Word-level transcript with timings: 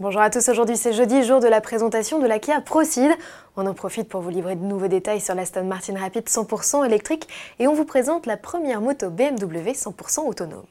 Bonjour 0.00 0.22
à 0.22 0.28
tous, 0.28 0.48
aujourd'hui 0.48 0.76
c'est 0.76 0.92
jeudi, 0.92 1.22
jour 1.22 1.38
de 1.38 1.46
la 1.46 1.60
présentation 1.60 2.18
de 2.18 2.26
la 2.26 2.40
Kia 2.40 2.60
Proceed. 2.60 3.12
On 3.56 3.64
en 3.64 3.74
profite 3.74 4.08
pour 4.08 4.22
vous 4.22 4.30
livrer 4.30 4.56
de 4.56 4.64
nouveaux 4.64 4.88
détails 4.88 5.20
sur 5.20 5.36
l'Aston 5.36 5.62
Martin 5.66 5.96
Rapid 5.96 6.24
100% 6.24 6.84
électrique 6.84 7.28
et 7.60 7.68
on 7.68 7.74
vous 7.74 7.84
présente 7.84 8.26
la 8.26 8.36
première 8.36 8.80
moto 8.80 9.08
BMW 9.08 9.70
100% 9.70 10.26
autonome. 10.26 10.66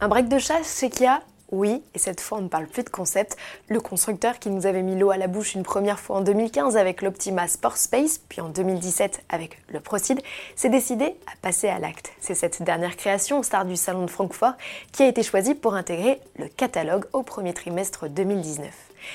Un 0.00 0.06
break 0.06 0.28
de 0.28 0.38
chasse 0.38 0.78
chez 0.78 0.90
Kia 0.90 1.20
oui, 1.50 1.82
et 1.94 1.98
cette 1.98 2.20
fois 2.20 2.38
on 2.38 2.42
ne 2.42 2.48
parle 2.48 2.66
plus 2.66 2.84
de 2.84 2.90
concept. 2.90 3.36
Le 3.68 3.80
constructeur 3.80 4.38
qui 4.38 4.50
nous 4.50 4.66
avait 4.66 4.82
mis 4.82 4.98
l'eau 4.98 5.10
à 5.10 5.16
la 5.16 5.28
bouche 5.28 5.54
une 5.54 5.62
première 5.62 5.98
fois 5.98 6.16
en 6.16 6.20
2015 6.20 6.76
avec 6.76 7.02
l'Optima 7.02 7.48
Sport 7.48 7.76
Space, 7.76 8.18
puis 8.28 8.40
en 8.40 8.48
2017 8.48 9.24
avec 9.28 9.58
le 9.68 9.80
Procid, 9.80 10.20
s'est 10.56 10.68
décidé 10.68 11.06
à 11.26 11.36
passer 11.40 11.68
à 11.68 11.78
l'acte. 11.78 12.12
C'est 12.20 12.34
cette 12.34 12.62
dernière 12.62 12.96
création, 12.96 13.42
star 13.42 13.64
du 13.64 13.76
salon 13.76 14.04
de 14.04 14.10
Francfort, 14.10 14.54
qui 14.92 15.02
a 15.02 15.08
été 15.08 15.22
choisie 15.22 15.54
pour 15.54 15.74
intégrer 15.74 16.20
le 16.36 16.48
catalogue 16.48 17.06
au 17.12 17.22
premier 17.22 17.54
trimestre 17.54 18.08
2019. 18.08 18.66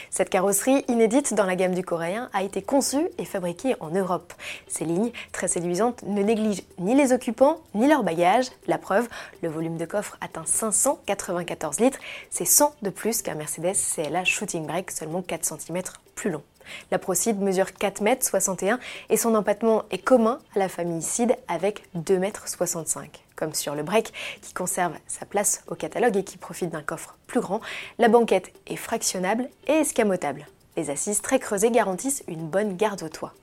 Cette 0.10 0.30
carrosserie, 0.30 0.84
inédite 0.88 1.34
dans 1.34 1.46
la 1.46 1.56
gamme 1.56 1.76
du 1.76 1.84
coréen, 1.84 2.30
a 2.34 2.44
été 2.44 2.62
conçue 2.62 3.08
et 3.18 3.26
fabriquée 3.26 3.76
en 3.80 3.90
Europe. 3.90 4.34
Ces 4.68 4.86
lignes, 4.86 5.12
très 5.32 5.48
séduisantes, 5.48 6.04
ne 6.04 6.24
négligent 6.24 6.64
ni 6.80 6.96
les 6.96 7.14
occupants 7.14 7.60
ni 7.74 7.88
leurs 7.88 8.04
bagages. 8.04 8.48
La 8.68 8.78
preuve, 8.78 9.08
le 9.42 9.50
volume 9.50 9.78
de 9.78 9.86
coffre 9.86 10.18
atteint 10.22 10.46
594 10.46 11.80
litres. 11.80 12.00
C'est 12.30 12.46
100 12.46 12.76
de 12.82 12.90
plus 12.90 13.22
qu'un 13.22 13.36
Mercedes 13.36 13.76
CLA 13.96 14.24
Shooting 14.24 14.66
Brake, 14.66 14.92
seulement 14.92 15.22
4 15.22 15.46
cm 15.46 15.82
plus 16.16 16.30
long. 16.30 16.44
La 16.92 17.00
Procide 17.00 17.40
mesure 17.40 17.68
4,61 17.68 18.68
m 18.68 18.78
et 19.10 19.18
son 19.18 19.36
empattement 19.36 19.84
est 19.92 19.98
commun 19.98 20.40
à 20.56 20.60
la 20.60 20.70
famille 20.70 21.02
Cid 21.02 21.36
avec 21.48 21.84
2,65 21.96 23.00
m. 23.00 23.08
Comme 23.36 23.54
sur 23.54 23.76
le 23.76 23.84
break 23.84 24.14
qui 24.42 24.54
conserve 24.54 24.94
sa 25.08 25.26
place 25.26 25.64
au 25.68 25.76
catalogue 25.76 26.18
et 26.18 26.24
qui 26.24 26.38
profite 26.38 26.70
d'un 26.70 26.84
coffre 26.84 27.18
plus 27.28 27.40
grand, 27.40 27.62
la 27.98 28.08
banquette 28.08 28.54
est 28.68 28.76
fractionnable 28.76 29.50
et 29.68 29.74
escamotable. 29.74 30.48
Les 30.78 30.90
assises 30.90 31.22
très 31.22 31.40
creusées 31.40 31.72
garantissent 31.72 32.24
une 32.28 32.48
bonne 32.48 32.76
garde 32.76 33.04
au 33.04 33.10
toit. 33.10 33.34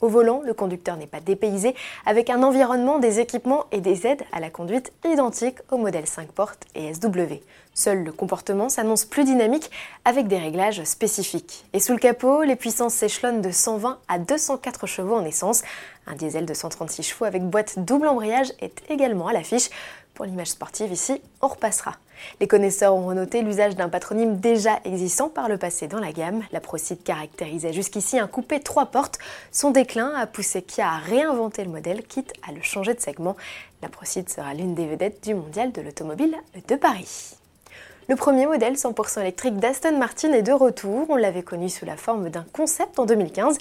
Au 0.00 0.08
volant, 0.08 0.42
le 0.44 0.54
conducteur 0.54 0.96
n'est 0.96 1.06
pas 1.06 1.20
dépaysé, 1.20 1.74
avec 2.06 2.30
un 2.30 2.42
environnement, 2.42 2.98
des 2.98 3.20
équipements 3.20 3.64
et 3.72 3.80
des 3.80 4.06
aides 4.06 4.22
à 4.32 4.40
la 4.40 4.50
conduite 4.50 4.92
identiques 5.04 5.58
au 5.70 5.76
modèle 5.76 6.06
5 6.06 6.28
portes 6.32 6.64
et 6.74 6.94
SW. 6.94 7.40
Seul 7.74 8.02
le 8.02 8.10
comportement 8.12 8.68
s'annonce 8.68 9.04
plus 9.04 9.24
dynamique 9.24 9.70
avec 10.04 10.26
des 10.26 10.38
réglages 10.38 10.82
spécifiques. 10.82 11.64
Et 11.72 11.78
sous 11.78 11.92
le 11.92 11.98
capot, 11.98 12.42
les 12.42 12.56
puissances 12.56 12.94
s'échelonnent 12.94 13.40
de 13.40 13.52
120 13.52 13.98
à 14.08 14.18
204 14.18 14.86
chevaux 14.86 15.14
en 15.14 15.24
essence. 15.24 15.62
Un 16.08 16.14
diesel 16.14 16.44
de 16.44 16.54
136 16.54 17.02
chevaux 17.04 17.24
avec 17.24 17.44
boîte 17.44 17.78
double 17.78 18.08
embrayage 18.08 18.52
est 18.60 18.82
également 18.88 19.28
à 19.28 19.32
l'affiche. 19.32 19.70
Pour 20.18 20.26
l'image 20.26 20.48
sportive 20.48 20.90
ici, 20.90 21.22
on 21.40 21.46
repassera. 21.46 21.94
Les 22.40 22.48
connaisseurs 22.48 22.92
ont 22.92 23.14
noté 23.14 23.40
l'usage 23.40 23.76
d'un 23.76 23.88
patronyme 23.88 24.38
déjà 24.40 24.80
existant 24.84 25.28
par 25.28 25.48
le 25.48 25.58
passé 25.58 25.86
dans 25.86 26.00
la 26.00 26.10
gamme. 26.10 26.42
La 26.50 26.58
Procide 26.58 27.04
caractérisait 27.04 27.72
jusqu'ici 27.72 28.18
un 28.18 28.26
coupé 28.26 28.58
trois 28.58 28.86
portes. 28.86 29.20
Son 29.52 29.70
déclin 29.70 30.12
a 30.16 30.26
poussé 30.26 30.62
Kia 30.62 30.88
à 30.88 30.98
réinventer 30.98 31.62
le 31.62 31.70
modèle, 31.70 32.02
quitte 32.02 32.32
à 32.48 32.50
le 32.50 32.62
changer 32.62 32.94
de 32.94 33.00
segment. 33.00 33.36
La 33.80 33.88
Procide 33.88 34.28
sera 34.28 34.54
l'une 34.54 34.74
des 34.74 34.88
vedettes 34.88 35.22
du 35.22 35.34
mondial 35.34 35.70
de 35.70 35.82
l'automobile 35.82 36.34
de 36.66 36.74
Paris. 36.74 37.37
Le 38.10 38.16
premier 38.16 38.46
modèle 38.46 38.72
100% 38.72 39.20
électrique 39.20 39.58
d'Aston 39.58 39.98
Martin 39.98 40.32
est 40.32 40.40
de 40.40 40.52
retour. 40.52 41.04
On 41.10 41.16
l'avait 41.16 41.42
connu 41.42 41.68
sous 41.68 41.84
la 41.84 41.98
forme 41.98 42.30
d'un 42.30 42.46
concept 42.54 42.98
en 42.98 43.04
2015. 43.04 43.58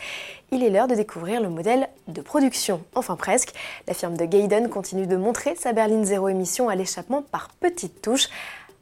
Il 0.52 0.64
est 0.64 0.70
l'heure 0.70 0.88
de 0.88 0.96
découvrir 0.96 1.42
le 1.42 1.50
modèle 1.50 1.90
de 2.08 2.22
production. 2.22 2.82
Enfin 2.96 3.18
presque. 3.18 3.54
La 3.90 3.94
firme 3.94 4.16
de 4.16 4.24
Gaydon 4.24 4.70
continue 4.70 5.06
de 5.06 5.18
montrer 5.18 5.56
sa 5.56 5.74
berline 5.74 6.06
zéro 6.06 6.30
émission 6.30 6.70
à 6.70 6.76
l'échappement 6.76 7.24
par 7.24 7.50
petites 7.60 8.02
touches. 8.02 8.30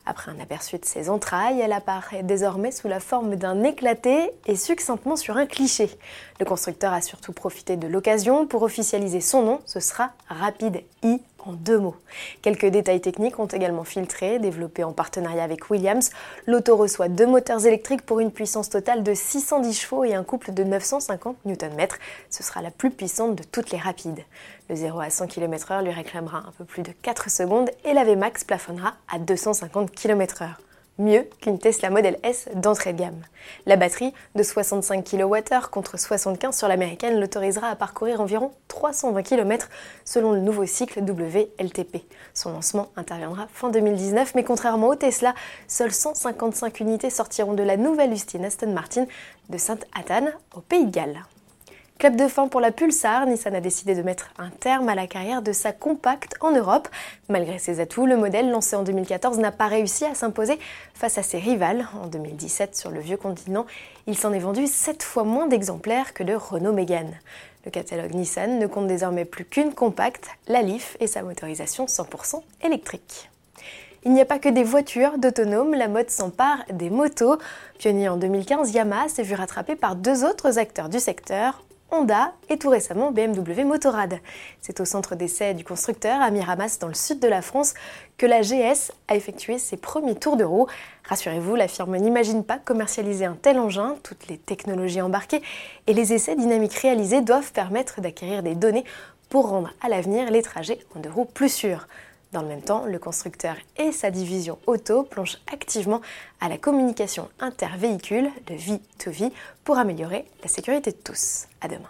Après 0.05 0.31
un 0.31 0.39
aperçu 0.39 0.77
de 0.77 0.85
ses 0.85 1.09
entrailles, 1.09 1.59
elle 1.59 1.73
apparaît 1.73 2.21
désormais 2.21 2.69
sous 2.69 2.87
la 2.87 2.99
forme 2.99 3.35
d'un 3.35 3.63
éclaté 3.63 4.29
et 4.45 4.55
succinctement 4.55 5.15
sur 5.15 5.35
un 5.35 5.47
cliché. 5.47 5.89
Le 6.39 6.45
constructeur 6.45 6.93
a 6.93 7.01
surtout 7.01 7.33
profité 7.33 7.75
de 7.75 7.87
l'occasion 7.87 8.45
pour 8.45 8.61
officialiser 8.61 9.19
son 9.19 9.41
nom, 9.41 9.61
ce 9.65 9.79
sera 9.79 10.11
Rapid 10.29 10.83
i 11.01 11.21
en 11.45 11.53
deux 11.53 11.79
mots. 11.79 11.95
Quelques 12.41 12.65
détails 12.65 13.01
techniques 13.01 13.39
ont 13.39 13.45
également 13.45 13.83
filtré, 13.83 14.39
développés 14.39 14.83
en 14.83 14.91
partenariat 14.91 15.43
avec 15.43 15.69
Williams. 15.69 16.11
L'auto 16.47 16.75
reçoit 16.75 17.07
deux 17.07 17.27
moteurs 17.27 17.65
électriques 17.65 18.01
pour 18.01 18.19
une 18.19 18.31
puissance 18.31 18.69
totale 18.69 19.03
de 19.03 19.13
610 19.13 19.73
chevaux 19.79 20.03
et 20.03 20.13
un 20.13 20.23
couple 20.23 20.53
de 20.53 20.63
950 20.63 21.37
Nm. 21.45 21.87
Ce 22.29 22.43
sera 22.43 22.61
la 22.61 22.71
plus 22.71 22.91
puissante 22.91 23.35
de 23.35 23.43
toutes 23.43 23.71
les 23.71 23.77
rapides. 23.77 24.23
Le 24.69 24.75
0 24.75 24.99
à 24.99 25.09
100 25.09 25.27
km/h 25.27 25.83
lui 25.83 25.91
réclamera 25.91 26.39
un 26.39 26.53
peu 26.57 26.65
plus 26.65 26.81
de 26.81 26.91
4 27.01 27.29
secondes 27.29 27.69
et 27.83 27.93
la 27.93 28.03
VMAX 28.03 28.43
plafonnera 28.43 28.95
à 29.11 29.19
250 29.19 29.91
km/h 29.91 30.64
mieux 30.97 31.27
qu'une 31.41 31.59
Tesla 31.59 31.89
Model 31.89 32.17
S 32.23 32.47
d'entrée 32.55 32.93
de 32.93 32.99
gamme. 32.99 33.21
La 33.65 33.75
batterie 33.75 34.13
de 34.35 34.43
65 34.43 35.03
kWh 35.03 35.69
contre 35.71 35.99
75 35.99 36.57
sur 36.57 36.67
l'américaine 36.67 37.19
l'autorisera 37.19 37.69
à 37.69 37.75
parcourir 37.75 38.21
environ 38.21 38.51
320 38.67 39.23
km 39.23 39.69
selon 40.03 40.31
le 40.31 40.39
nouveau 40.39 40.65
cycle 40.65 41.01
WLTP. 41.01 42.03
Son 42.33 42.51
lancement 42.51 42.89
interviendra 42.95 43.47
fin 43.53 43.69
2019, 43.69 44.35
mais 44.35 44.43
contrairement 44.43 44.87
au 44.87 44.95
Tesla, 44.95 45.33
seules 45.67 45.93
155 45.93 46.79
unités 46.79 47.09
sortiront 47.09 47.53
de 47.53 47.63
la 47.63 47.77
nouvelle 47.77 48.11
usine 48.11 48.45
Aston 48.45 48.71
Martin 48.71 49.05
de 49.49 49.57
Sainte-Athan 49.57 50.27
au 50.55 50.61
Pays 50.61 50.85
de 50.85 50.91
Galles. 50.91 51.23
Club 51.97 52.17
de 52.17 52.27
fin 52.27 52.49
pour 52.49 52.59
la 52.59 52.73
Pulsar, 52.73 53.25
Nissan 53.25 53.55
a 53.55 53.61
décidé 53.61 53.95
de 53.95 54.01
mettre 54.01 54.29
un 54.37 54.49
terme 54.49 54.89
à 54.89 54.95
la 54.95 55.07
carrière 55.07 55.41
de 55.41 55.53
sa 55.53 55.71
compacte 55.71 56.35
en 56.41 56.51
Europe. 56.51 56.89
Malgré 57.29 57.57
ses 57.57 57.79
atouts, 57.79 58.05
le 58.05 58.17
modèle 58.17 58.51
lancé 58.51 58.75
en 58.75 58.83
2014 58.83 59.39
n'a 59.39 59.53
pas 59.53 59.67
réussi 59.67 60.03
à 60.03 60.13
s'imposer 60.13 60.59
face 60.93 61.17
à 61.17 61.23
ses 61.23 61.37
rivales. 61.37 61.87
En 62.03 62.07
2017, 62.07 62.75
sur 62.75 62.91
le 62.91 62.99
vieux 62.99 63.15
continent, 63.15 63.65
il 64.07 64.17
s'en 64.17 64.33
est 64.33 64.39
vendu 64.39 64.67
7 64.67 65.03
fois 65.03 65.23
moins 65.23 65.47
d'exemplaires 65.47 66.13
que 66.13 66.23
de 66.23 66.33
Renault 66.33 66.73
Mégane. 66.73 67.17
Le 67.63 67.71
catalogue 67.71 68.13
Nissan 68.13 68.59
ne 68.59 68.67
compte 68.67 68.87
désormais 68.87 69.25
plus 69.25 69.45
qu'une 69.45 69.73
compacte, 69.73 70.27
la 70.49 70.61
Leaf 70.61 70.97
et 70.99 71.07
sa 71.07 71.23
motorisation 71.23 71.85
100% 71.85 72.41
électrique. 72.61 73.29
Il 74.03 74.13
n'y 74.13 74.21
a 74.21 74.25
pas 74.25 74.37
que 74.37 74.49
des 74.49 74.63
voitures 74.63 75.17
d'autonomes, 75.17 75.73
la 75.73 75.87
mode 75.87 76.11
s'empare 76.11 76.59
des 76.71 76.91
motos. 76.91 77.39
Pionnier 77.79 78.07
en 78.07 78.17
2015, 78.17 78.71
Yamaha 78.71 79.09
s'est 79.09 79.23
vu 79.23 79.33
rattrapé 79.33 79.75
par 79.75 79.95
deux 79.95 80.23
autres 80.23 80.59
acteurs 80.59 80.89
du 80.89 80.99
secteur, 80.99 81.63
Honda 81.91 82.33
et 82.49 82.57
tout 82.57 82.69
récemment 82.69 83.11
BMW 83.11 83.63
Motorrad. 83.63 84.19
C'est 84.61 84.79
au 84.79 84.85
centre 84.85 85.15
d'essai 85.15 85.53
du 85.53 85.63
constructeur 85.63 86.21
à 86.21 86.31
Miramas 86.31 86.77
dans 86.79 86.87
le 86.87 86.93
sud 86.93 87.19
de 87.19 87.27
la 87.27 87.41
France 87.41 87.73
que 88.17 88.25
la 88.25 88.41
GS 88.41 88.91
a 89.07 89.15
effectué 89.15 89.57
ses 89.59 89.77
premiers 89.77 90.15
tours 90.15 90.37
de 90.37 90.43
roue. 90.43 90.67
Rassurez-vous, 91.07 91.55
la 91.55 91.67
firme 91.67 91.95
n'imagine 91.97 92.43
pas 92.43 92.57
commercialiser 92.57 93.25
un 93.25 93.37
tel 93.39 93.59
engin, 93.59 93.95
toutes 94.03 94.27
les 94.27 94.37
technologies 94.37 95.01
embarquées 95.01 95.41
et 95.87 95.93
les 95.93 96.13
essais 96.13 96.35
dynamiques 96.35 96.75
réalisés 96.75 97.21
doivent 97.21 97.51
permettre 97.51 98.01
d'acquérir 98.01 98.43
des 98.43 98.55
données 98.55 98.85
pour 99.29 99.49
rendre 99.49 99.71
à 99.81 99.89
l'avenir 99.89 100.31
les 100.31 100.41
trajets 100.41 100.79
en 100.95 100.99
deux 100.99 101.09
roues 101.09 101.25
plus 101.25 101.53
sûrs. 101.53 101.87
Dans 102.35 102.41
le 102.41 102.49
même 102.49 102.61
temps, 102.61 102.83
le 102.85 102.99
constructeur 102.99 103.55
et 103.77 103.93
sa 103.93 104.11
division 104.11 104.59
auto 104.67 105.03
plongent 105.03 105.37
activement 105.53 106.01
à 106.41 106.49
la 106.49 106.57
communication 106.57 107.29
intervéhicule 107.39 108.29
de 108.47 108.55
vie 108.55 108.81
to 108.99 109.09
vie 109.09 109.31
pour 109.63 109.77
améliorer 109.77 110.25
la 110.43 110.49
sécurité 110.49 110.91
de 110.91 110.97
tous. 110.97 111.47
À 111.61 111.69
demain. 111.69 111.87